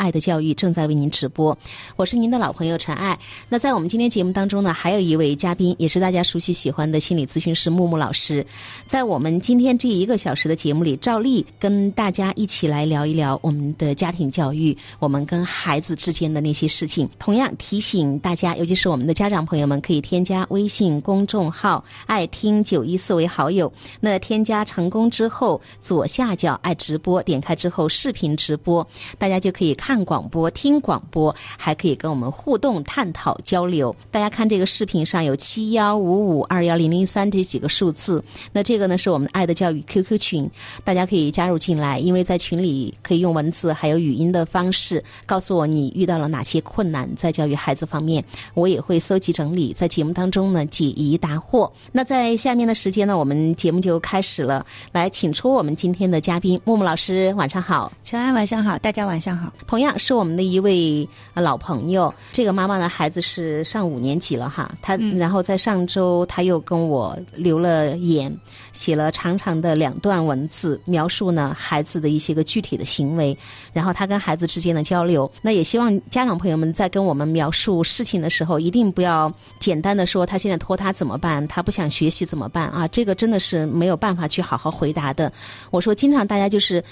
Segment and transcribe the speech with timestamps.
[0.00, 1.56] 爱的教育正在为您直播，
[1.94, 3.18] 我是您的老朋友陈爱。
[3.50, 8.44] 那在我们今天节目当中呢，还有一位嘉宾，也是大家熟悉喜欢的心理咨询师木木老师。
[8.86, 17.06] 在我们今天这一个小时的节目里，照例跟大家一起来聊一聊我们的家庭教育，我们跟孩子之间的那些事情。
[17.18, 23.70] 同样提醒大家，尤其是我们的家长朋友们，可以添加微信公众号“爱听九一四”为好友。
[24.00, 28.86] 那添加成功之后，左下角爱直播，点开之后视频直播，
[29.18, 33.94] 大家就可以看广播、听广播，还可以跟我们互动、探讨、交流。
[34.10, 38.22] 大家看这个视频上有七幺五五二幺零零三这几个数字，
[38.52, 40.50] 那这个呢是我们爱的教育 QQ 群，
[40.84, 51.70] 大家可以加入进来，因为在群里可以用文字还有语音的方式告诉我你遇到了哪些困难，在教育孩子方面，我也会搜集整理，在节目当中呢解疑答惑。
[51.92, 57.92] 那在下面的时间呢，我们节目就开始了，来请出我们今天的嘉宾木木老师，晚上好。
[58.04, 59.52] 陈安晚上好，大家晚上好。
[59.80, 68.30] 同样是我们的一位老朋友，这个妈妈的孩子是上五年级了哈，她、然后在上周她又跟我留了言，
[68.74, 73.34] 写了长长的两段文字，描述呢孩子的一些个具体的行为，
[73.72, 75.32] 然后她跟孩子之间的交流。
[75.40, 82.86] 那也希望家长朋友们在跟我们描述事情的时候，一定不要简单的说他现在拖沓怎么办，他不想学习怎么办啊？
[82.88, 85.32] 这个真的是没有办法去好好回答的。
[85.70, 86.84] 我说，经常大家就是。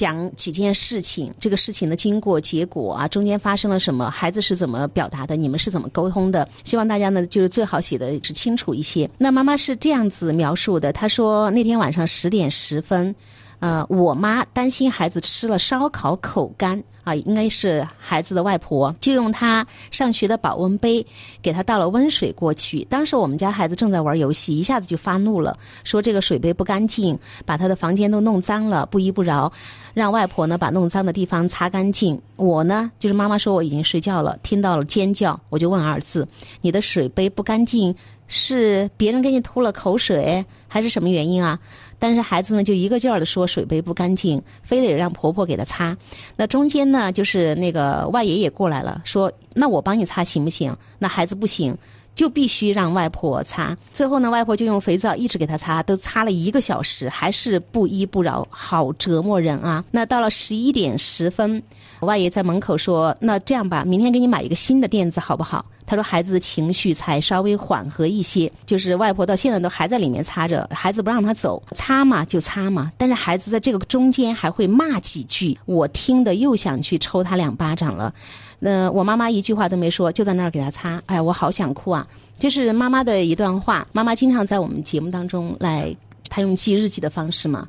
[0.00, 6.48] 讲几件事情，这个事情的经过、结果啊，中间发生了什么，孩子是怎么表达的，你们是怎么沟通的？
[6.64, 9.06] 希望大家呢，就是最好写的是清楚一些。
[9.18, 13.14] 那妈妈是这样子描述的，她说那天晚上十点十分，
[13.60, 16.82] 呃，我妈担心孩子吃了烧烤口干。
[17.02, 21.04] 啊，应该是孩子的外婆，就用他上学的保温杯
[21.40, 22.84] 给他倒了温水过去。
[22.90, 29.50] 当时我们家孩子正在玩游戏，一下子就发怒了，说这个水杯不干净，把他的房间都弄脏了，不依不饶，
[29.94, 32.20] 让外婆呢把弄脏的地方擦干净。
[32.36, 36.28] 我呢，就是妈妈说我已经睡觉了，听到了尖叫，我就问儿子
[36.60, 37.96] ：“你的水杯不干净，
[38.28, 41.58] 是别人给你吐了口水，还是什么原因啊？”
[42.00, 45.96] 但是孩子呢，就一个劲儿的说水杯不干净，非得让婆婆给他擦。
[46.36, 51.76] 那中间呢，就是那个外爷爷过来了，说：“那我帮你擦行不行？”那孩子不行，
[52.14, 53.76] 就必须让外婆擦。
[53.92, 59.84] 最后呢，外婆就用肥皂一直给他擦，都擦了一个小时，还是不依不饶，好折磨人啊！
[59.90, 61.62] 那到了十一点十分，
[62.00, 78.14] 外爷在门口说：“那这样吧，明天给你买一个新的垫子，好不好？”他说孩子的情绪才稍微缓和一些，就是外婆到现在都还在里面擦着，孩子不让他走，擦嘛就擦嘛，但是孩子在这个中间还会骂几句，我听的又想去抽他两巴掌了。
[78.60, 82.06] 那我妈妈一句话都没说，就在那儿给他擦，哎，我好想哭啊！
[82.38, 85.92] 就是妈妈的一段话，妈妈经常在我们节目当中来，
[86.28, 87.66] 她用记日记的方式嘛。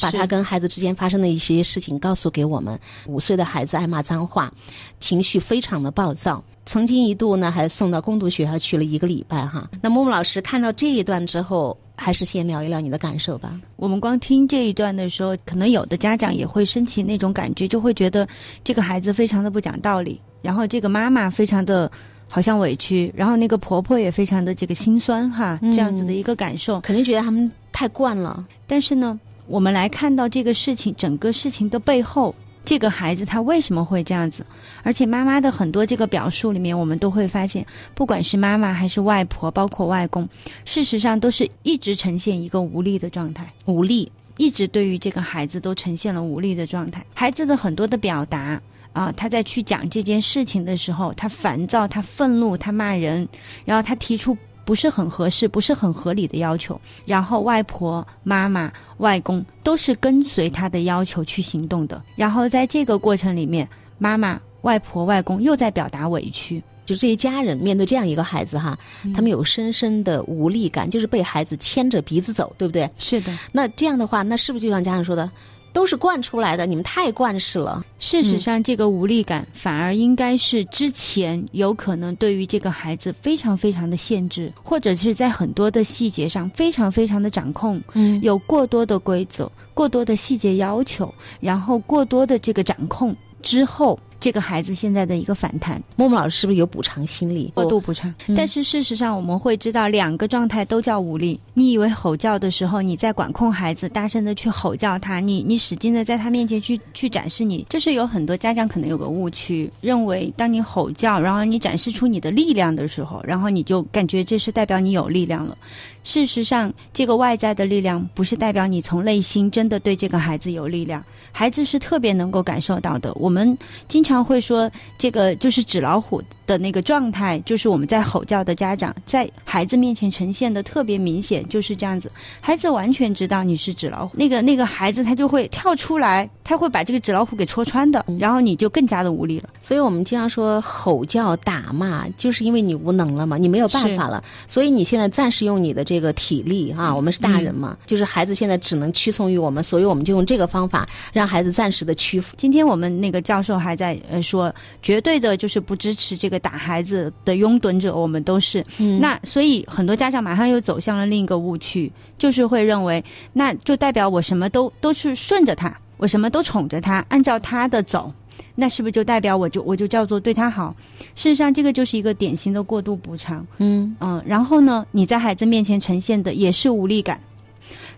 [0.00, 2.78] 把他跟孩子之间发生的一些事情告诉给我们。
[3.06, 4.52] 五岁的孩子爱骂脏话，
[5.00, 9.68] 情绪非常的暴躁，曾经一度呢还送到攻读学校去了一个礼拜哈。
[9.80, 13.58] 那木木老师看到这一段之后，还是先聊一聊你的感受吧。
[13.76, 18.26] 我们光听这一段的时候，可能有的家长也会升起那种感觉，就会觉得
[18.62, 21.90] 这个孩子非常的不讲道理，然后这个妈妈非常的
[22.28, 28.44] 好像委屈，然后那个婆婆也非常的这个心酸哈，这样子的一个感受，肯定觉得他们太惯了。
[28.66, 29.18] 但是呢。
[29.48, 32.34] 我们来看到这个事情，整个事情的背后，
[32.66, 34.44] 这个孩子他为什么会这样子？
[34.82, 37.64] 而且妈妈的很多这个表述里面，我们都会发现，
[37.94, 40.28] 不管是妈妈还是外婆，包括外公，
[40.66, 47.02] 事实上都是一直呈现一个无力的状态，无力，一直对于这个孩子都呈现了无力的状态。
[47.14, 48.60] 孩子的很多的表达
[48.92, 53.26] 啊，他在去讲这件事情的时候，他烦躁，他愤怒，他骂人，
[53.64, 54.36] 然后他提出。
[54.68, 56.78] 不是很合适，不是很合理的要求。
[57.06, 62.04] 然后外婆、妈妈、外公都是跟随他的要求去行动的。
[62.16, 66.62] 然后在这个过程里面，妈妈、外婆、外公又在表达委屈。
[66.84, 68.78] 就这一家人面对这样一个孩子哈，
[69.14, 72.90] 他们有深深的无力感，就是被孩子牵着鼻子走，对不对？
[72.98, 73.34] 是的。
[73.50, 75.30] 那这样的话，那是不是就像家长说的？
[75.78, 77.84] 都是惯出来的，你们太惯式了。
[78.00, 87.80] 事实上，这个无力感反而应该是之前有可能对于这个孩子非常非常的限制，或者是在很多的细节上非常非常的掌控。
[87.92, 93.96] 嗯，有过多的规则、过多的细节要求，然后过多的这个掌控之后。
[94.28, 97.50] 这个孩子现在的一个反弹，默默老师是不是有补偿心理？
[97.54, 98.14] 过度补偿。
[98.36, 101.40] 但是事实上，我们会知道两个状态都叫无力。
[101.54, 115.56] 你以为吼叫的时候，你在管控孩子，大声的去吼叫他，你你使劲的在他面前去去展示你，这是有很多家长可能有个误区，认为当你吼叫，然后你展示出你的力量的时候，然后你就感觉这是代表你有力量了。
[116.04, 121.02] 事实上，这个外在的力量不是代表你从内心真的对这个孩子有力量，
[121.32, 123.10] 孩子是特别能够感受到的。
[123.14, 123.56] 我们
[123.88, 124.17] 经常。
[124.18, 124.68] 常会说，
[124.98, 132.10] 这个就是纸老虎的那个状态，就是我们在吼叫的家长在孩子面前呈现的特别明显，就是这样子。
[132.40, 139.50] 孩子完全知道你是纸老虎，那个那个孩子他就会跳出来，他会把这个纸老虎给戳穿的，然后你就更加的无力了。
[139.60, 152.34] 所以我们经常说吼叫打骂，就是因为你无能了嘛，你没有办法了，所以你现在暂时用你的这个体力啊，我们是大人嘛，就是孩子现在只能屈从于我们，所以我们就用这个方法让孩子暂时的屈服。
[152.38, 158.64] 今天我们那个教授还在呃说，绝对的就是不支持这个打孩子的拥趸者，我们都是。
[158.78, 168.12] 嗯那所以很多家长马上又走向了另一个误区，就是会认为，那就代表我什么都都是顺着他，我什么都宠着他，按照他的走。
[168.54, 170.74] 那是不是就代表我就我就叫做对他好？
[171.14, 173.46] 事实上，这个就是一个典型的过度补偿。
[173.58, 177.20] 嗯嗯，然后呢，你在孩子面前呈现的也是无力感，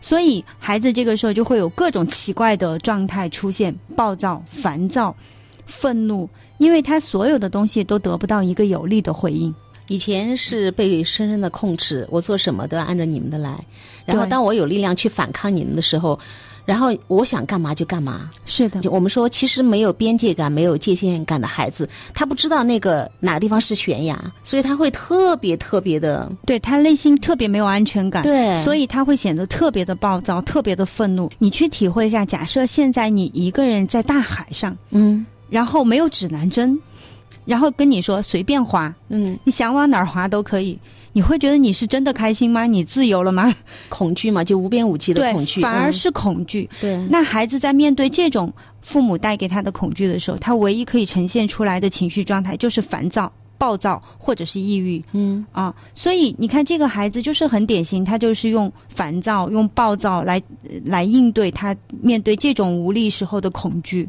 [0.02, 5.14] 所以孩子这个时候就会有各种奇怪的状态出现：暴躁、烦躁、
[5.70, 6.28] 愤怒，
[6.58, 9.54] 因为他所有的东西都得不到一个有力的回应。
[9.88, 13.58] 以前是被深深的控制，我做什么都要按照你们的来。
[14.04, 16.16] 然后当我有力量去反抗你们的时候，
[16.64, 18.30] 然后我想干嘛就干嘛。
[18.46, 28.22] 是的就我们说，其实没有边界感、没有界限感的孩子，他不知道那个哪个地方是悬崖，所以他会特别特别的对他内心特别没有安全感。
[28.22, 31.28] 对，所以他会显得特别的暴躁，特别的愤怒。
[31.40, 36.78] 你去体会一下，假设现在你一个人在大海上，嗯然后没有指南针，
[37.44, 40.78] 然后跟你说随便滑，嗯，你想往哪儿滑都可以，
[41.12, 42.66] 你会觉得你是真的开心吗？
[42.66, 43.52] 你自由了吗？
[43.88, 46.70] 恐惧嘛，就无边无际的恐惧，嗯反而是恐惧。
[46.80, 53.30] 对，那孩子在面对这种父母带给他的恐惧的时候，他唯一可以呈现出来的情绪状态就是烦躁、
[53.60, 55.04] 暴躁或者是抑郁。
[55.12, 64.08] 嗯啊，所以你看，这个孩子就是很典型，他就是用烦躁、用暴躁来呃来应对他面对这种无力时候的恐惧。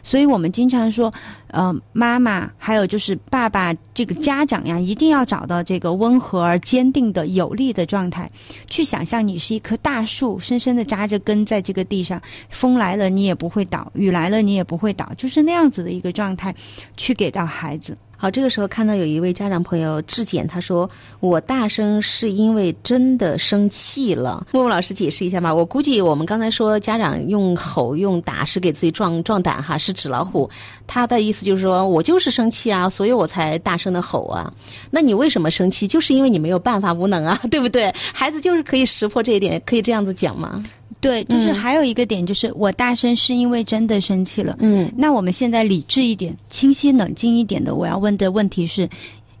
[0.00, 1.12] 所以我们经常说，
[1.48, 8.30] 呃，妈妈还有就是爸爸这个家长呀，一定要找到这个温和而坚定的有力的状态，
[8.68, 16.54] 去想象你是一棵大树，深深的扎着根在这个地上，风来了你也不会倒，雨来了你也不会倒，就是那样子的一个状态，
[16.96, 17.96] 去给到孩子。
[18.22, 20.88] 好，这个时候看到有一位家长朋友质检，他说
[21.18, 25.52] ：“我大声是因为真的生气了。”问问老师解释一下吧。
[25.52, 30.48] 我估计我们刚才说家长用吼用打是给自己壮壮胆哈，是纸老虎。
[30.86, 34.54] 他的意思就是说我就是生气啊，所以我才大声的吼啊。
[34.88, 35.88] 那你为什么生气？
[35.88, 37.92] 就是因为你没有办法，无能啊， 对不对？
[38.14, 40.62] 孩子就是可以识破这一点，可以这样子讲吗？
[41.02, 44.56] 对，就是嗯还有一个点，就是我大声是因为真的生气了。
[44.60, 48.88] 嗯那我们现在理智一点、清晰冷静一点的，我要问的问题是：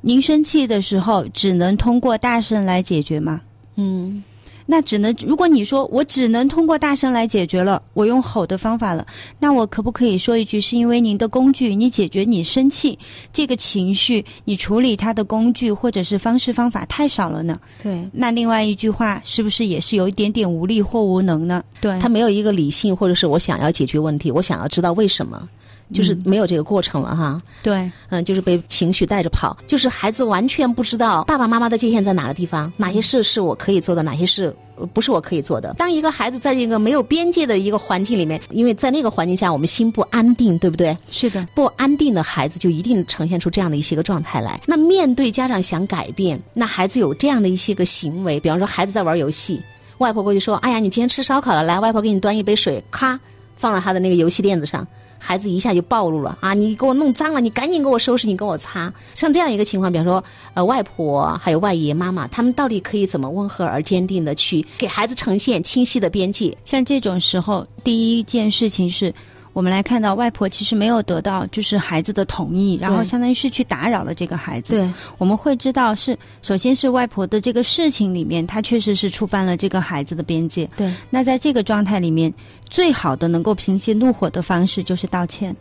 [0.00, 3.40] 您生气的时候只能通过大声来解决吗？
[3.76, 4.22] 嗯
[4.66, 9.06] 那只能，如果你说我只能通过大声来解决了，我用吼的方法了，
[9.38, 12.98] 那我可不可以说一句，是因为您的工具，你解决你生气
[13.32, 17.58] 这个情绪，你处理它的工具或者是方式方法太少了呢？
[17.82, 18.08] 对。
[18.12, 21.62] 那另外一句话是不是也是有一点点无力或无能呢？
[21.80, 25.48] 对，他没有一个理性，或者是我想要解决问题，我想要知道为什么，
[25.92, 27.38] 就是没有这个过程了哈。
[27.62, 27.90] 对。
[28.08, 35.74] 嗯，就是被情绪带着跑，就是孩子完全不知道爸爸妈妈的界限在哪个地方，哪些事是我可以做的，哪些事呃不是我可以做的。
[35.78, 40.96] 当一个孩子在这个没有边界的一个环境里面，因为在那个环境下，我们心不安定，对不对？
[41.10, 44.60] 是的，不安定的孩子就一定呈现出这样的一些个状态来。
[44.66, 49.62] 那面对家长想改变，那孩子有这样的一些个行为，比方说孩子在玩游戏，
[49.98, 53.18] 外婆过去说：“哎呀，你今天吃烧烤了，来，外婆给你端一杯水，咔
[53.56, 54.86] 放到他的那个游戏垫子上。”
[55.24, 56.52] 孩子一下就暴露了啊！
[56.52, 58.92] 你给我弄脏了，你赶紧给我收拾，你给我擦。
[59.14, 60.22] 像这样一个情况，比方说，
[60.54, 66.58] 呃，外婆还有外爷妈妈，他们到底可以怎么温和而坚定的去给孩子呈现清晰的边界？
[66.64, 69.14] 像这种时候，第一件事情是。
[69.52, 74.74] 我们来看到外婆其实没有得到就是孩子的同意，然后相当于是去打扰了这个孩子。
[74.74, 80.68] 对，我们会知道是首先是外婆的这个事情里面，她确实是触犯了这个孩子的边界。
[80.76, 82.32] 对，那在这个状态里面，
[82.68, 85.54] 最好的能够平息怒火的方式就是道歉，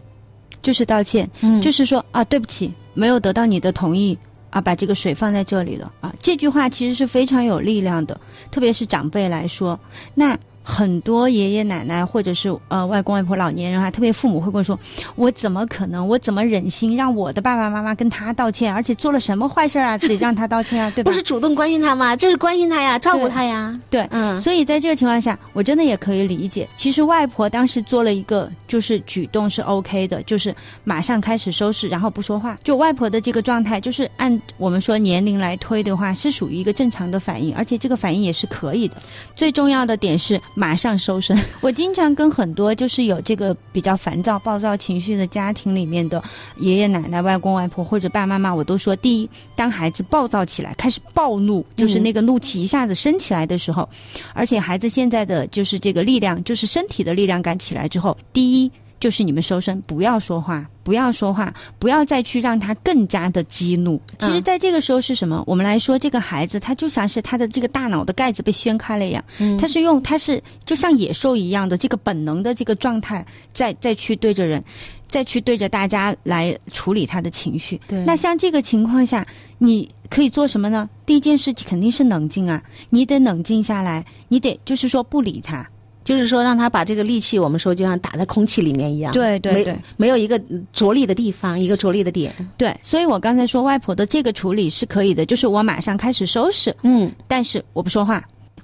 [0.62, 4.18] 就是道歉，嗯就是说啊，对不起，没有得到你的同意。
[4.52, 6.14] 啊，把这个水放在这里了啊！
[6.20, 8.20] 这句话其实是非常有力量的，
[8.52, 9.80] 特别是长辈来说。
[10.14, 14.80] 那很多爷爷奶奶或者是呃外公外婆、老年人啊，特别父母会跟我说
[15.16, 16.08] ：“我怎么可能？
[16.08, 18.74] 我怎么忍心让我的爸爸妈妈跟他道歉？
[18.74, 20.92] 而且做了什么坏事啊，得让他道歉啊？
[20.96, 22.16] 对吧？”不是主动关心他吗？
[22.16, 23.80] 这是关心他呀，照顾他呀。
[23.90, 26.68] 对，嗯，所以在这个情况下，我真的也可以理解。
[26.76, 32.58] 其实外婆当时做了一个就是举动是 OK 的，就是马上开始收拾，然后不说话。
[32.64, 38.96] 就外婆的这个状态，就是按我们说年龄来推的话，是属于一个正常的反应，而且这个反应也是可以的。
[39.36, 41.38] 最重要的点是，马上收身。
[41.62, 46.22] 我经常跟很多就是有这个比较烦躁、暴躁情绪的家庭里面的
[46.58, 53.88] 爷爷奶奶、外公外婆或者爸爸妈妈，我都说：第一，当孩子暴躁起来，开始暴怒，就是那个怒气一下子升起来的时候，
[54.34, 58.72] 而且孩子现在的就是这个力量，就是身体的力量感起来之后，第一。
[59.02, 64.00] 就是你们收声，不要说话，不要说话，不要再去让他更加的激怒。
[64.20, 65.44] 其实，在这个时候是什么？
[65.48, 69.24] 我们来说，这个孩子他就像是他的这个大脑的盖子被掀开了一样，
[69.60, 74.64] 他是用他是就像野兽一样的这个本能的这个状态，再再去对着人，
[75.08, 77.82] 再去对着大家来处理他的情绪。
[77.88, 79.26] 对，那像这个情况下，
[79.58, 80.88] 你可以做什么呢？
[81.08, 85.68] 第一件事情肯定是冷静啊，你得冷静下来，你得就是说不理他。
[86.12, 90.38] 就是说，让他把这个力气，我们说就像打在空气里面一样，对对对，没有一个
[90.74, 92.34] 着力的地方，一个着力的点。
[92.58, 98.22] 对，所以我刚才说外婆的这个处理是可以的，就是我马上开始收拾，嗯，但是我不说话，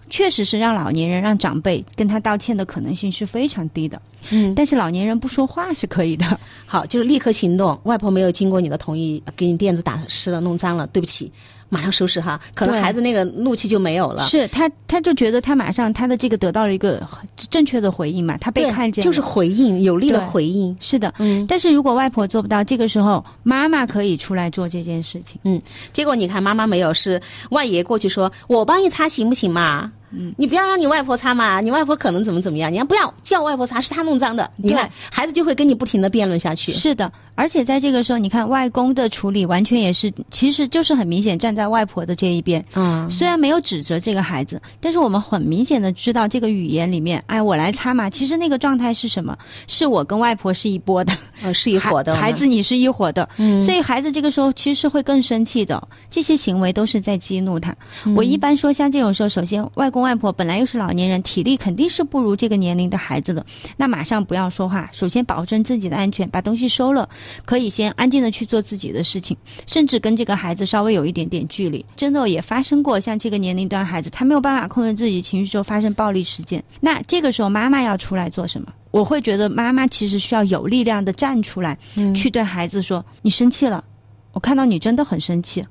[0.10, 4.02] 确实是让老年人、让长辈跟他道歉的可能性是非常低的，
[4.32, 6.40] 嗯，但是老年人不说话是可以的。
[6.66, 7.80] 好，就是立刻行动。
[7.84, 11.32] 外婆没有经过你的同意，给你垫子打湿了、弄脏了，对不起。
[11.70, 14.24] 马上收拾哈，可能孩子那个怒气就没有了。
[14.24, 17.06] 是他，他就觉得他马上他的这个得到了一个
[17.50, 20.76] 正确的回应嘛，他被看见，就是回应有力的回应。
[20.80, 21.46] 是的，嗯。
[21.48, 25.40] 但是如果外婆做不到，这个时候妈妈可以出来做这件事情。
[25.44, 25.62] 嗯。
[25.92, 30.34] 结果你看，妈妈没有，是外爷过去说：“我帮你擦行不行嘛？”嗯。
[30.38, 32.72] 你不要让你外婆擦嘛，你外婆可能怎么怎么样？
[32.72, 34.50] 你要不要叫外婆擦，是她弄脏的。
[34.58, 36.72] 你看孩子就会跟你不停的辩论下去。
[36.72, 37.12] 是的。
[37.36, 42.66] 而且在这个时候，你看外公的处理完全也是，其实就是很明显站在外婆的这一边。
[42.74, 48.10] 嗯，虽然没有指责这个孩子，但是我们很明显的知道这个语言里面，哎，我来擦嘛。
[48.10, 49.38] 其实那个状态是什么？
[49.68, 52.16] 是我跟外婆是一波的，呃， 是一伙的。
[52.16, 53.30] 孩子，你是一伙的。
[53.38, 55.88] 嗯，所以孩子这个时候其实是会更生气的。
[56.10, 57.76] 这些行为都是在激怒他。
[58.16, 63.46] 我一般说，像这种时候，首先外公外婆本来又是老年人，体力肯定是不如这个年龄的孩子的。
[63.78, 67.08] 那马上不要说话，首先保证自己的安全，把东西收了，
[67.46, 68.08] 可以先安。
[68.08, 69.36] 静的去做自己的事情，
[69.66, 71.86] 甚至跟这个孩子稍微有一点点距离。
[71.98, 76.64] 真的也发生过，像这个年龄段孩子，他没有办法控制自己情绪之后发生暴力事件。
[76.80, 78.72] 那这个时候妈妈要出来做什么？
[78.92, 81.78] 我会觉得妈妈其实需要有力量的站出来，
[82.16, 83.84] 去对孩子说：“你生气了，
[84.32, 85.66] 我看到你真的很生气，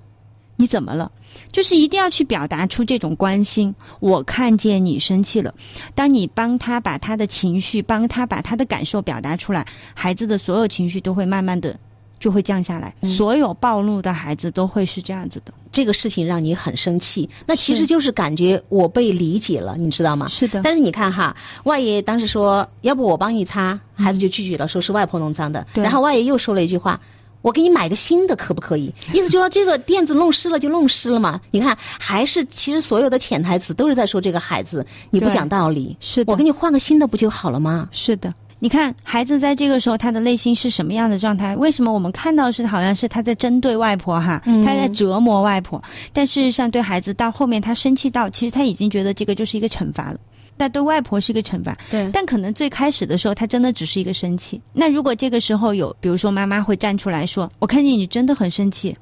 [0.57, 1.11] 你怎么了？”
[1.53, 3.75] 就是一定要去表达出这种关心。
[4.01, 5.55] 我看见你生气了，
[5.95, 11.79] 当你帮他把他的情绪，帮他把他的感受表达出来，孩子的所有情绪都会慢慢的。
[12.19, 15.53] 就会降下来，所有暴怒的孩子都会是这样子的。
[15.71, 20.27] 这个事情让你很生气，那其实就是感觉我被理解了，你知道吗？
[20.27, 20.63] 是的。
[20.63, 25.65] 但是你看哈，外爷当时说要不我帮你擦，孩子就拒绝了，说是外婆弄脏的。
[25.75, 26.99] 然后外爷又说了一句话
[27.47, 31.41] ：“我给你买个新的，可不可以？”意思就说这个垫子弄湿了就弄湿了嘛。
[31.53, 35.97] 你看，还是其实所有的潜台词都是在说这个孩子你不讲道理。
[36.01, 36.33] 是的。
[36.33, 37.89] 我给你换个新的不就好了吗？
[37.93, 38.35] 是的。
[38.59, 41.55] 你看，孩子在这个时候他的内心是什么样的状态？
[41.55, 45.81] 为什么我们看到是好像是他在针对外婆哈，他在折磨外婆？
[46.13, 50.19] 但事实上，对孩子到后面他生气到，其实他已经觉得这个就是一个惩罚了。
[50.57, 52.11] 但对外婆是一个惩罚，对。
[52.13, 54.61] 但可能最开始的时候，他真的只是一个生气。
[54.73, 58.97] 那如果这个时候有，比如说妈妈会站出来说：“我看见你真的很生气，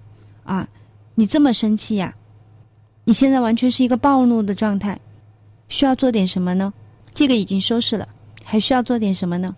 [0.44, 0.66] 啊，
[1.14, 2.14] 你这么生气呀？
[3.04, 4.98] 你现在完全是一个暴怒的状态，
[5.68, 6.72] 需要做点什么呢？
[7.12, 8.08] 这个已经收拾了。”
[8.46, 9.56] 还需要做点什么呢？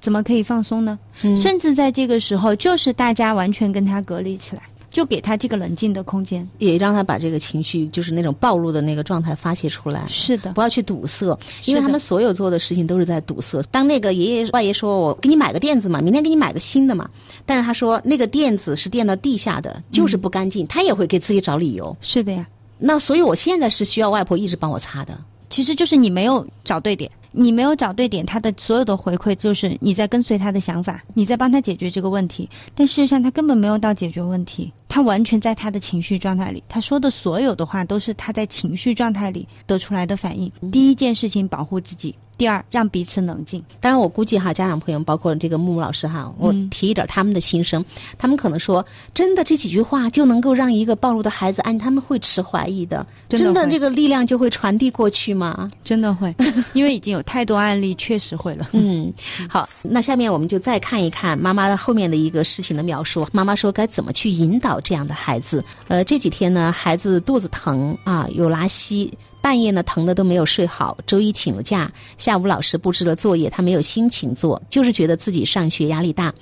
[0.00, 0.98] 怎么可以放松呢？
[1.36, 4.62] 甚至在这个时候，就是大家完全跟他隔离起来，
[4.92, 10.04] 就给他这个冷静的空间，也让他把这个情绪，就是那种暴露的那个状态发泄出来。
[10.06, 13.60] 是的，不要去堵塞，因为他们所有做的事情都是在堵塞。
[13.70, 17.08] 当那个爷爷外爷说：“我给你买个垫子嘛，明天给你买个新的嘛。”
[17.46, 21.96] 但是他说那个垫子是垫到地下的，就是不干净，他也会给自己找理由。
[22.02, 22.46] 是的呀，
[22.78, 25.18] 那所以我现在是需要外婆一直帮我擦的。
[25.48, 27.10] 其实就是你没有找对点。
[27.34, 32.46] 你没有找对点，他的所有的回馈就是你在跟随他的想法，你在帮他解决这个问题。
[32.74, 36.62] 但事实上，他根本没有到解决问题，他完全在他的情绪状态里。
[36.68, 40.52] 他说的所有的话都是他在情绪状态里得出来的反应。
[40.70, 42.14] 第一件事情，保护自己。
[42.38, 43.62] 第二，让彼此冷静。
[43.78, 47.84] 当然，我估计哈，家长朋友，包括这个木木老师哈，我提一点他们的心声。
[48.18, 48.84] 他们可能说，
[49.14, 53.06] 真的这几句话就能够让一个暴露的孩子按，他们会持怀疑的。
[53.28, 55.70] 真的，这个力量就会传递过去吗？
[55.84, 56.34] 真的会，
[56.72, 58.70] 因为已经有太多案例确实会了。
[58.72, 59.12] 嗯，
[59.48, 63.28] 好，那下面我们就再看一看妈妈的后面的一个事情的描述。
[63.30, 65.64] 妈妈说该怎么去引导这样的孩子？
[65.88, 69.12] 呃，这几天呢，孩子肚子疼啊，有拉稀。
[69.40, 70.96] 半夜呢，疼的都没有睡好。
[71.04, 76.32] 周一请了假，下午老师布置了作业，他没有心情做，就是觉得自己上学压力大。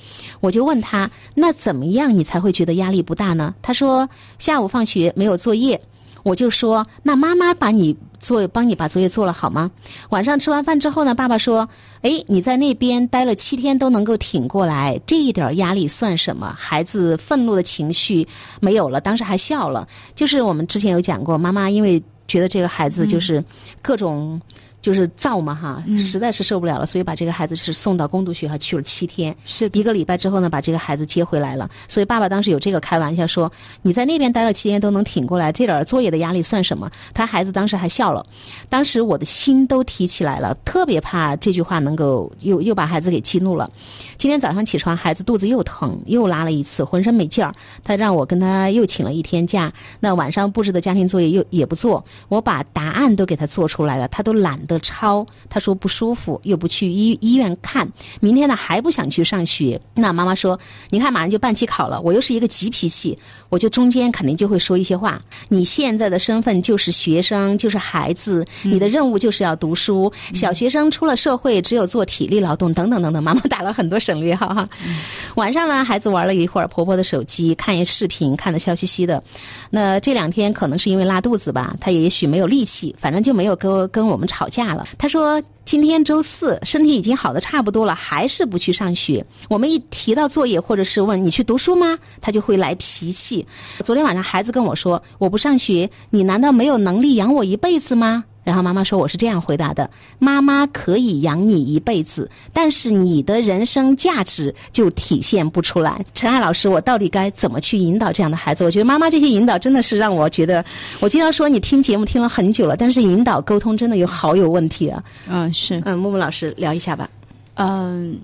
[0.41, 3.55] 我就问他，那怎么样你才会觉得压力不大呢？
[3.63, 4.07] 他说
[4.39, 5.81] 下午放学没有作业，
[6.23, 9.71] 我就说，那妈妈把你做帮你把作业做了好吗？
[10.11, 11.69] 晚上吃完饭之后呢，爸爸说，
[12.03, 16.55] 哎，你在那边待了七天都能够挺过来，这一点压力算什么？
[16.59, 18.27] 孩子愤怒的情绪
[18.61, 19.87] 没有了，当时还笑了。
[20.15, 23.45] 就是我们之前有讲过，妈妈因为觉得这个孩子就是
[23.83, 24.41] 各种。
[24.81, 31.69] 就是燥嘛哈，实在是受不了了，所以把这个孩子是送到工读学校去了七天，是一个礼拜之后呢，把这个孩子接回来了。
[31.87, 38.25] 所以爸爸当时有这个开玩笑说：“你在那边待了七天都能挺过来，这点作业的压力算什么？”他孩子当时还笑了，
[38.71, 43.71] 当时我的心都提起来了，特别怕这句话能够又又把孩子给激怒了。
[44.17, 47.53] 今天早上起床，孩子肚子又疼，又拉了一次，浑身没劲儿，
[47.85, 49.71] 他让我跟他又请了一天假。
[49.99, 54.59] 那晚上布置的家庭作业又也不做，我把答案都给他做出来了，他都懒。
[54.71, 57.87] 的抄，他说不舒服，又不去医医院看，
[58.21, 59.81] 明天呢还不想去上学。
[59.95, 60.59] 那妈妈说
[60.91, 65.21] ：“你看，马上就办期考了，我又是一个急脾气，我就中间肯定就会说一些话。
[65.49, 70.11] 你现在的身份就是学生，就是孩子，你的任务就是要读书。
[70.33, 74.69] 小学生出了社会，只有做体力劳动，等等等等。”妈妈打了很多省略号哈。
[75.35, 79.23] 晚上呢，孩子玩了一会儿婆婆的手机，看一视频，看得笑嘻嘻的。
[79.71, 84.60] 那这两天可能是因为拉肚子吧，他也许没有力气，反正就没有跟跟我们吵架。
[84.61, 89.25] 下了，他说今天周四，身体已经好的差不多了，还是不去上学。
[89.49, 93.47] 我们一提到作业，或者是问你去读书吗，他就会来脾气。
[93.85, 98.25] 昨天晚上孩子跟我说，我不上学，你难道没有能力养我一辈子吗？
[98.43, 108.65] 然后妈妈说：“我是这样回答的，妈妈可以养你一辈子，但是你的人生价值就体现不出来。”陈爱老师，我到底该怎么去引导这样的孩子？
[108.65, 110.65] 我觉得妈妈这些引导真的是让我觉得，
[111.01, 115.05] 我经常说你听节目听了很久了，但是引导沟通真的有好有问题啊。
[115.29, 115.81] 嗯，是。
[115.85, 117.09] 嗯，木木老师聊一下吧。
[117.55, 118.19] 嗯，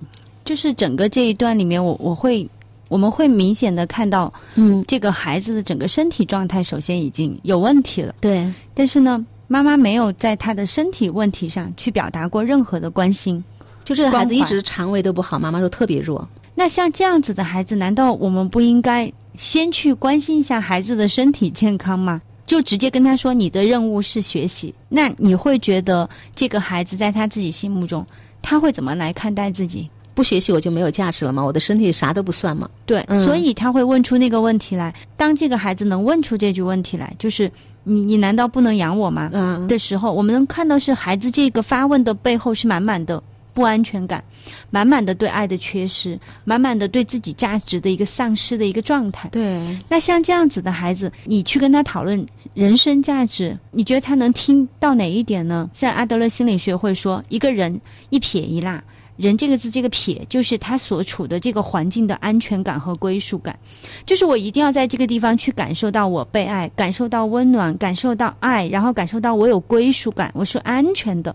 [0.47, 2.49] 就是整个这一段里面，我我会
[2.89, 8.15] 我们会明显的看到，嗯，这个孩子的整个身体状态首先已经有问题了。
[8.21, 9.25] 对，但是呢。
[9.49, 13.43] 妈妈没有在他的身体问题上去表达过任何的关心，
[13.85, 16.29] 就这个孩子一直肠胃都不好，妈妈说特别弱。
[16.55, 22.21] 那像这样子的孩子，难道我们不应该先去关心一下孩子的身体健康吗？
[22.47, 28.07] 就直接跟他说你的任务是学习，那你会觉得这个孩子在他自己心目中，
[28.41, 29.91] 他会怎么来看待自己？
[30.15, 31.45] 不学习我就没有价值了吗？
[31.45, 32.71] 我的身体啥都不算吗？
[32.87, 34.95] 对，所以他会问出那个问题来。
[35.17, 37.51] 当这个孩子能问出这句问题来，就是
[37.89, 39.31] 你你难道不能养我吗？
[39.33, 43.23] 嗯，的时候，我们能看到是孩子这个发问的背后是满满的
[43.55, 44.23] 不安全感，
[44.71, 49.29] 满满的对爱的缺失，满满的对自己价值的一个丧失的一个状态。
[49.29, 55.71] 对，那像这样子的孩子，你去跟他讨论人生价值，你觉得他能听到哪一点呢？
[55.73, 58.83] 像阿德勒心理学会说，一个人一撇一捺。
[59.17, 63.59] 人这个字，这个撇就是他所处的这个环境的安全感和归属感，
[64.05, 71.35] 就是我一定要在这个地方去感受到我被爱，感受到温暖，感受到爱，然后感受到我有归属感，我是安全的，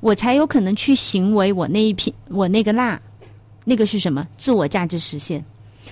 [0.00, 3.00] 我才有可能去行为我那一片，我那个辣，
[3.64, 4.26] 那个是什么？
[4.36, 5.44] 自我价值实现，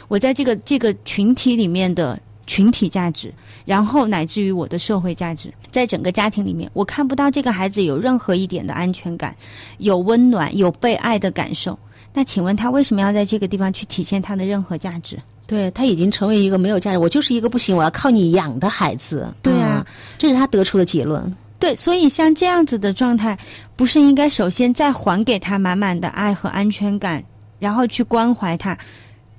[0.09, 2.18] 我在这个这个群体里面的。
[2.46, 3.33] 群体价值，
[3.64, 9.35] 然后乃至于我的社会价值，在整个家庭里面，我看不到这个孩子有任何一点的安全感，
[9.78, 11.78] 有温暖，有被爱的感受。
[12.12, 15.18] 那请问他为什么要在这个地方去体现他的任何价值？
[15.46, 19.33] 对他已经成为一个没有价值，我就是一个不行，我要靠你养的孩子。
[19.42, 19.87] 对啊，
[20.18, 21.35] 这是他得出的结论。
[21.59, 23.38] 对，所以像这样子的状态，
[23.76, 27.22] 不是应该首先再还给他满满的爱和安全感，
[27.59, 28.76] 然后去关怀他，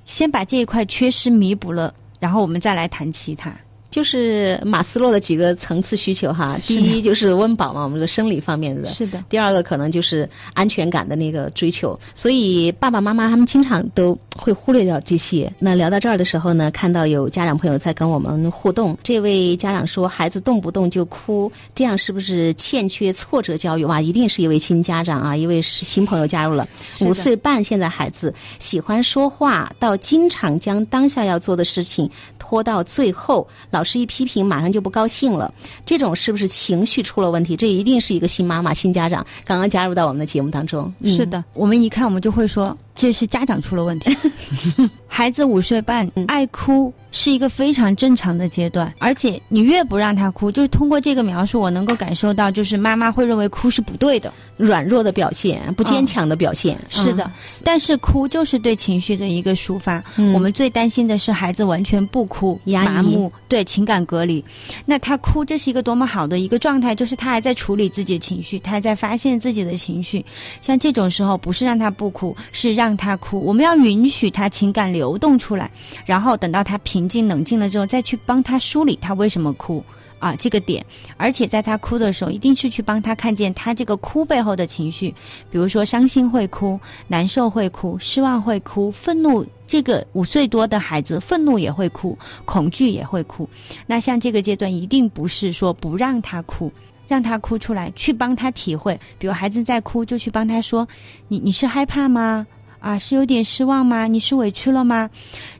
[0.06, 1.94] 先把这一块缺失弥补了。
[2.24, 3.54] 然后我们再来谈其他。
[3.94, 8.90] 就是马斯洛的几个层次需求哈，第一就是温饱嘛，我们的生理方面的。
[8.90, 9.24] 是的。
[9.30, 15.54] 第二个可能就是安全感的那个追求，所以爸爸妈妈他们经常都会忽略掉这些。
[15.60, 23.86] 那聊到这儿的时候呢，看到有家长朋友在跟我们互动，这位家长说孩子动不动就哭，这样是不是欠缺挫折教育？
[23.86, 26.68] 哇，一定是一位新家长啊，一位是新朋友加入了，
[27.02, 33.83] 五岁半，现在孩子喜欢说话，到经常将当下要做的事情拖到最后，老。
[33.84, 35.54] 老师一批评，马上就不高兴了，
[35.86, 37.54] 这种是不是情绪出了问题？
[37.54, 40.90] 这一定是一个新妈妈、新家长刚刚加入到我们的节目当中。
[41.04, 44.16] 是的，我们一看，我们就会说这是家长出了问题。
[45.08, 46.94] 孩子五岁半爱哭。
[47.16, 56.76] 是一个非常正常的阶段，而且你越不让他哭，就是通过这个描述，我能够感受到，就是妈妈会认为哭是不对的，软弱的表现，不坚强的表现。
[56.90, 57.32] 是的，
[57.64, 60.04] 但是哭就是对情绪的一个抒发。
[60.34, 64.44] 我们最担心的是孩子完全不哭，麻木，对情感隔离。
[64.84, 70.26] 那他哭，这是一个多么好的一个状态，就是他还在处理自己的情绪，他还在发现自己的情绪。
[70.62, 73.40] 像这种时候，不是让他不哭，是让让他哭。
[73.40, 75.72] 我们要允许他情感流动出来，
[76.06, 76.78] 然后等到他。
[76.84, 79.82] 平静冷静了之后，再去帮他梳理他为什么哭
[80.20, 85.16] 啊这个点，而且在他哭的时候，一定是去帮他看见他这个哭背后的情绪，
[85.50, 89.46] 比如说伤心会哭，难受会哭，失望会哭，愤怒。
[89.66, 93.48] 这个五岁多的孩子，愤怒也会哭，恐惧也会哭。
[93.88, 96.70] 那像这个阶段，一定不是说不让他哭，
[97.08, 99.00] 让他哭出来，去帮他体会。
[99.18, 100.86] 比如孩子在哭，就去帮他说
[101.30, 102.46] ：“你你是害怕吗？”
[102.84, 104.08] 啊，是有点失望吗？
[104.08, 105.10] 你是委屈了吗？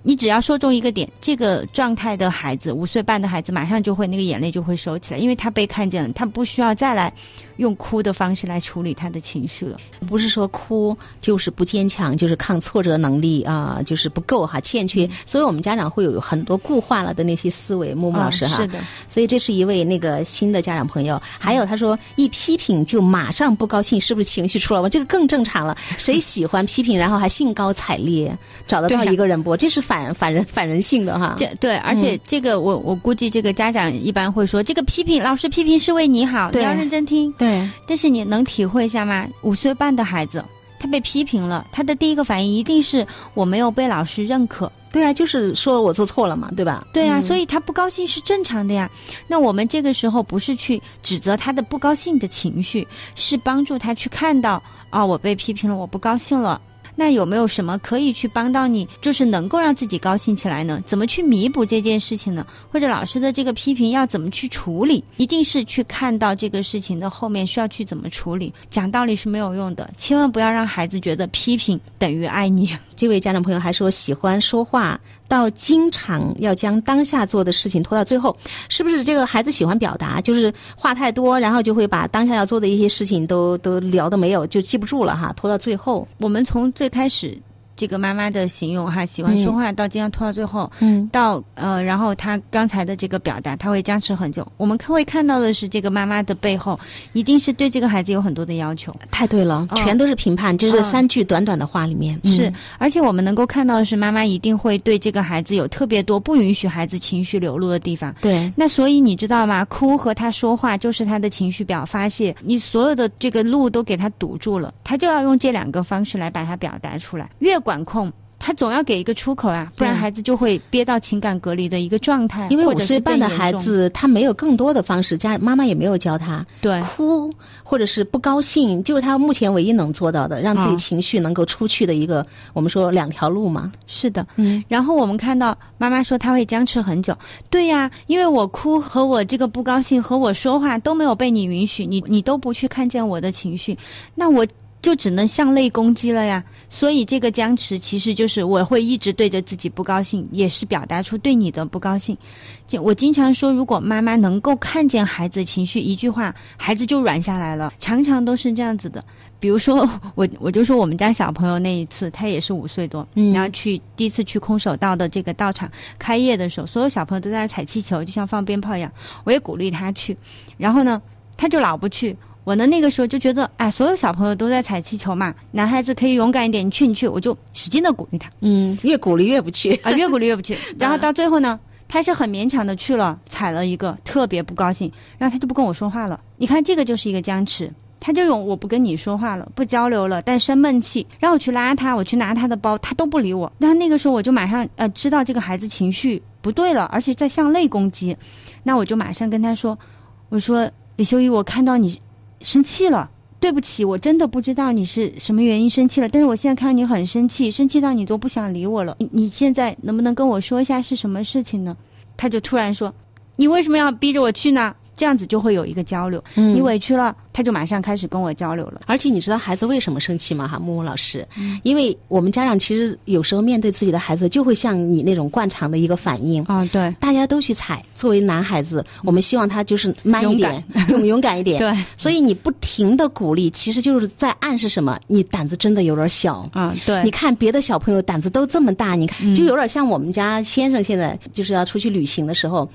[0.02, 7.14] 你只要说中一个点，这个状态的孩子，五岁半的孩子，马上就会那个眼泪就会收起来，因为他被看见了，他不需要再来
[7.58, 9.78] 用哭的方式来处理他的情绪了。
[10.08, 15.10] 不是说哭就是不坚强，就是抗挫折能力啊，就是不够哈，欠缺。
[15.26, 17.94] 所以我们家长会有很多固化了的那些思维。
[17.94, 18.80] 木木老师哈，是的。
[19.08, 21.22] 所以这是一位那个新的家长朋友。
[21.40, 24.94] 还有他说一批评就马上不高兴，是不是情绪出了问题？
[24.94, 25.78] 这个更正常了。
[25.98, 28.36] 谁喜欢批评，然后还兴高采烈
[28.68, 29.56] 找得到一个人不？
[29.56, 31.36] 这是反反人反人性的哈。
[31.38, 37.32] 这对，而且这个我我估计这个家长一般会说，这个批评老师批评是为你好，你要认真听。
[37.44, 37.70] 对。
[37.86, 39.28] 但是你能体会一下吗？
[39.42, 40.44] 五岁半的孩子，
[40.80, 44.72] 他被批评了，他的第一个反应一定是我没有被老师认可。
[44.92, 46.86] 对啊，就是说我做错了嘛，对吧？
[46.94, 48.90] 对啊，所以他不高兴是正常的呀。
[49.28, 56.62] 那我们这个时候不是去指责他的不高兴的情绪，是帮助他去看到啊，我被批评了，我不高兴了。
[56.96, 60.82] 那有没有什么可以去帮到你，就是能够让自己高兴起来呢？
[60.86, 62.46] 怎么去弥补这件事情呢？
[62.72, 65.04] 或者老师的这个批评要怎么去处理？
[65.18, 68.54] 一定是去看到这个事情的后面需要去怎么处理。
[68.70, 72.70] 讲道理是没有用的，千万不要让孩子觉得批评等于爱你。
[72.96, 78.36] 这位家长朋友还说喜欢说话，到经常要将当下做的事情拖到最后，
[78.70, 80.22] 是不是这个孩子喜欢表达？
[80.22, 86.08] 就是话太多，然后就会把当下要做的一些事情都都聊的没有，就记不住了哈，拖到最后。
[86.20, 87.42] 我们从最最开始。
[87.76, 94.46] 这个妈妈的形容哈，喜欢说话，到经常拖到最后，嗯，到呃，然后她刚才的这个表达，她会僵持很久。
[94.58, 96.80] 我们会看到的是，这个妈妈的背后，
[97.14, 98.96] 一定是对这个孩子有很多的要求。
[99.12, 102.52] 太对了，全都是评判，就是三句短短的话里面是。
[102.78, 108.14] 而且我们能够看到的是，妈妈一定会对这个孩子有特别多不允许孩子情绪流露的地方。
[108.22, 108.52] 对。
[108.56, 109.66] 那所以你知道吗？
[109.66, 118.12] 哭和他说话就是他的情绪表发泄，你所有的这个路都给他堵住了，他就要用这两个方式来把它表达出来，越管控。
[118.46, 122.46] 他总要给一个出口啊，不然孩子就会憋到情感隔离的一个状态。
[122.50, 126.46] 因为五岁半的孩子，他没有更多的方式，家妈妈也没有教他。
[126.60, 127.32] 对，哭
[127.64, 133.72] 或者是不高兴，就是他目前唯一能做到的，让自己情绪能够出去的一个，我们说两条路嘛。
[133.88, 134.62] 是的，嗯。
[134.68, 137.18] 然后我们看到妈妈说他会僵持很久，
[137.50, 143.78] 对呀，因为我哭和我这个不高兴和我说话都没有被你允许，你你都不去看见我的情绪，
[144.16, 144.46] 那我。
[144.84, 146.44] 就只能向内攻击了呀，
[146.76, 152.18] 所以这个僵持其实就是我会一直对着自己不高兴，也是表达出对你的不高兴。
[152.66, 157.72] 就我经常说，如果妈妈能够看见孩子情绪，一句话，孩子就软下来了。
[157.78, 159.06] 常常都是这样子的。
[159.40, 168.92] 比如说，我我就说我们家小朋友那一次，他也是五岁多，嗯然后去第一次去空手道的这个道场开业的时候，所有小朋友都在那踩气球，就像放鞭炮一样。
[169.26, 170.18] 我也鼓励他去，
[170.58, 171.00] 然后呢，
[171.38, 172.18] 他就老不去。
[172.44, 178.30] 我呢，那个时候就觉得，哎，所有小朋友都在踩气球嘛，男孩子可以勇敢一点，你去，你去，我就使劲的鼓励他。
[178.42, 180.58] 嗯，越鼓励越不去啊，越鼓励越不去。
[180.78, 186.20] 然后到最后呢，他是很勉强的去了，踩了一个，特别不高兴，然后他就不跟我说话了。
[186.36, 193.50] 你看，这个就是一个僵持，他就用我不跟你说话了，不交流了，但生闷气，让我去拉他，我去拿他的包，他都不理我。
[193.58, 198.18] 那那个时候我就马上呃知道这个孩子情绪不对了，而且在向内攻击，
[198.64, 199.80] 那我就马上跟他说，
[200.28, 201.98] 我说李修一，我看到你。
[202.44, 206.08] 生气了，对不起，我真的不知道你是什么原因生气了。
[206.08, 208.96] 但是我现在看你很生气，生气到你都不想理我了。
[209.00, 211.76] 你你现在能不能跟我说一下是什么事情呢？
[212.16, 212.94] 他就突然说
[213.38, 216.24] ：“你为什么要逼着我去呢？”这样子就会有一个交流。
[216.36, 217.16] 你委屈了。
[217.34, 220.48] 他就马上开始跟我交流了，而且你知道孩子为什么生气吗？
[220.48, 221.28] 哈，木木老师，
[221.64, 226.44] 因为我们家长其实有时候面对自己的孩子，就会像你那种惯常的一个反应。
[226.44, 235.00] 啊，对，大家都去踩，作为男孩子，我们希望他就是慢一点，勇勇敢一点， 对，所以你不停的鼓励，其实就是在暗示什么？
[235.08, 236.48] 你胆子真的有点小。
[236.54, 242.70] 啊，对，你看别的小朋友胆子都这么大，你看就有点像我们家先生现在就是要出去旅行的时候，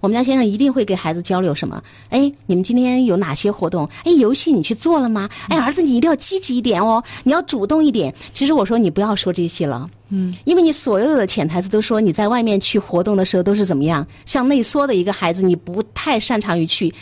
[0.00, 1.82] 我们家先生一定会给孩子交流什么？
[2.10, 3.88] 哎，你们今天有哪些活动？
[4.04, 4.72] 哎，游戏你去。
[4.84, 5.30] 做了吗？
[5.48, 8.12] 哎，儿子，你一定要积极一点哦，你要主动一点。
[8.34, 16.92] 其实我说你不要说这些了，嗯，因为你所有的潜台词都说你在外面去活动的时候都是怎么样，像内缩的一个孩子，你不太擅长于去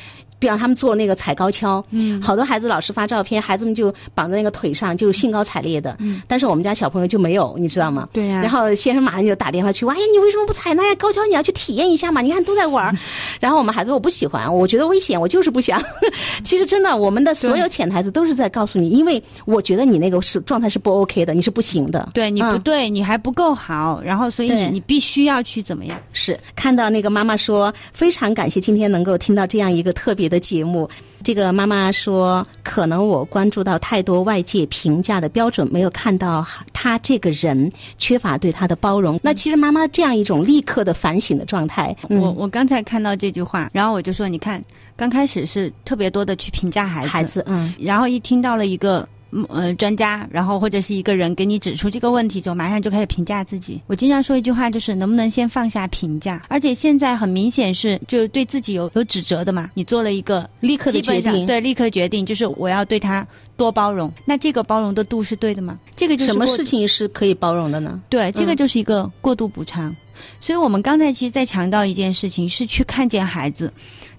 [0.42, 5.96] 比方他们做那个踩高跷，嗯好多孩子老师发照片，孩子们就绑在那个腿上，就是兴高采烈的。
[6.00, 8.08] 嗯但是我们家小朋友就没有，你知道吗？
[8.12, 10.82] 对呀然后先生马上就打电话去，哎呀，你为什么不踩那？
[10.96, 12.20] 高跷你要去体验一下嘛？
[12.20, 12.92] 你看都在玩儿。
[13.38, 15.80] 然后我们孩子说我不喜欢，我觉得危险，我就是不想。
[16.42, 22.08] 其实真的，我们的所有潜台词都是在告诉你，因为我觉得你那个是状态是不 OK 的，你是不行的。
[22.12, 25.96] 对你不嗯对，你还不够好，然后所以你你必须要去怎么样？
[26.12, 30.88] 是看到那个妈妈说，非常感谢今天能够听到这样一个特别的节目。
[31.22, 39.20] 这个妈妈说，可能我关注到太多外界评价的标准，没有看到他这个人缺乏对他的包容。
[39.22, 44.60] 那其实妈妈这样一种立刻的反省的状态，嗯我我刚才看到这句话，然后我就说，你看，
[44.96, 49.06] 刚开始是特别多的去评价孩子，孩子，嗯，然后一听到了一个。
[49.32, 53.80] 嗯呃，专家，然后或者是一个人给你指出这个问题之后，马上就开始评价自己。
[53.86, 56.44] 我经常说一句话，就是能不能先放下评价？
[56.48, 59.70] 而且现在很明显是就对自己有有指责的嘛。
[59.74, 64.12] 你做了一个立刻的决定，对，立刻决定就是我要对他多包容。
[64.24, 65.78] 那这个包容的度是对的吗？
[65.96, 68.00] 这个就是什么事情是可以包容的呢？
[68.08, 69.94] 对，这个嗯就是一个过度补偿。
[70.40, 73.72] 所以我们刚才其实在强调一件事情，是去看见孩子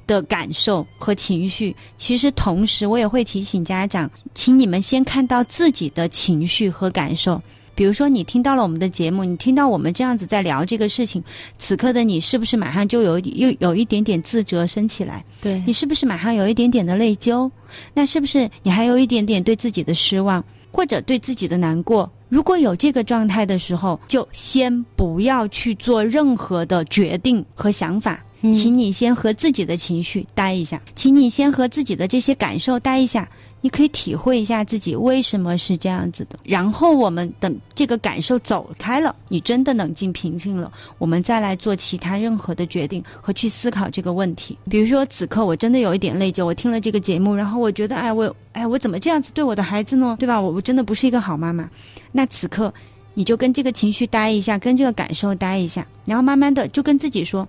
[0.07, 1.75] 的感受和情绪。
[1.97, 7.41] 其实同时，我也会提醒家长，请你们先看到自己的情绪和感受。
[7.75, 11.23] 比如说，你听到了我们的节目，你听到我们这样子在聊这个事情，
[11.57, 15.25] 此刻的你是不是马上就有一又有一点点自责升起来？
[15.41, 17.49] 对你是不是马上有一点点的内疚？
[17.95, 22.12] 那是不是你还有一点点对自己的失望，或者对自己的难过？
[22.27, 33.29] 如果有这个状态的时候，就先不要去做任何的决定和想法，嗯请你先和自己的情绪待一下，请你先和自己的这些感受待一下。
[33.63, 44.58] 你可以体会一下自己为什么是这样子的，然后我们等这个感受走开了，你真的冷静平静了，我们再来做其他任何的决定和去思考这个问题。
[44.69, 50.17] 比如说，此刻我真的有一点内疚，我听了这个节目，然后我觉得，哎，我，哎，我怎么这样子对我的孩子呢？
[50.19, 50.41] 对吧？
[50.41, 51.69] 我我真的不是一个好妈妈。
[52.12, 52.73] 那此刻
[53.13, 57.47] 你就跟这个情绪待一下，跟这个感受待一下，然后慢慢的就跟自己说，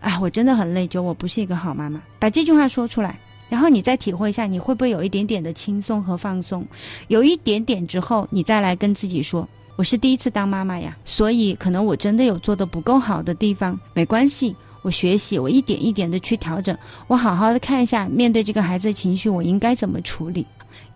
[0.00, 2.00] 哎，我真的很内疚，我不是一个好妈妈。
[2.18, 3.20] 把这句话说出来。
[3.50, 6.64] 然后你再体会一下，你会不会有一点点的轻松和放松？
[7.08, 16.74] 有一点点之后，你再来跟自己说：“我是第一次当妈妈呀，所以可能我真的有做的不够好的地方，没关系，我学习，我一点一点的去调整，
[17.08, 20.46] 我好好的看一下，面对这个孩子的情绪，我应该怎么处理？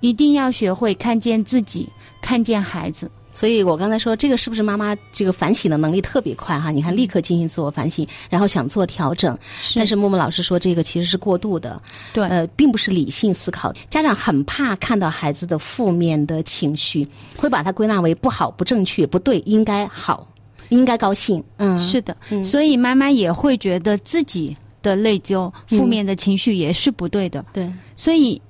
[0.00, 1.88] 一定要学会看见自己，
[2.22, 3.10] 看见孩子。
[3.34, 6.70] 所以我刚才说，这个是不是妈妈这个反省的能力特别快哈？
[6.70, 9.36] 你看，立刻进行自我反省，然后想做调整。
[9.74, 13.72] 但是默默老师说，这个其实是过度的，对呃，并不是理性思考。
[13.90, 20.26] 家长很怕看到孩子的负面的情绪，会把它归纳为不好、不正确、不对，应该好，
[20.68, 21.42] 应该高兴。
[21.56, 27.44] 嗯，是的，嗯所以妈妈也会觉得自己的内疚、嗯负面的情绪也是不对的。
[27.52, 28.40] 对，所以，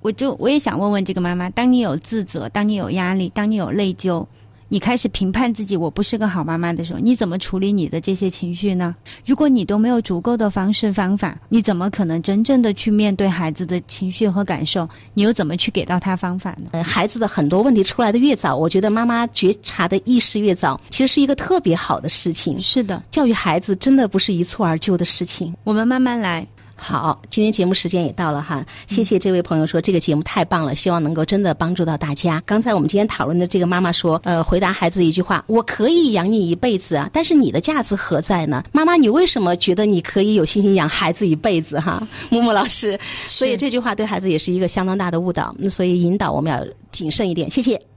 [0.00, 4.24] 我就我也想问问这个妈妈：当你有自责，当你有压力，当你有内疚，
[4.68, 8.94] 你开始评判自己我不是个好妈妈的时候，你怎么处理你的这些情绪呢？
[9.26, 14.88] 如果你都没有足够的方式方法，你怎么可能真正的去面对孩子的情绪和感受？
[15.14, 16.68] 你又怎么去给到他方法呢？
[16.72, 22.60] 呃，孩子的很多问题出来的越早，我觉得妈妈觉察的意识越早，其实是一个特别好的事情。
[22.60, 25.54] 是的，教育孩子真的不是一蹴而就的事情。
[25.64, 26.46] 我们慢慢来。
[26.80, 32.42] 好，今天节目时间也到了哈，谢谢这位朋友说这个节目太棒了，希望能够真的帮助到大家。
[32.46, 38.62] 刚才我们今天讨论的这个妈妈说，呃，回答孩子一句话：我可以养你一辈子啊，但是你的价值何在呢？
[38.72, 42.06] 妈妈，你为什么觉得你可以有信心养孩子一辈子哈？
[42.30, 47.50] 木木老师，所以这句话对孩子也是一个相当大的误导，所以引导我们要谨慎一点。
[47.50, 47.88] 谢谢。